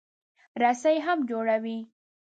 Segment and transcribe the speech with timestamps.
[0.61, 1.77] رسۍ هم جوړوي.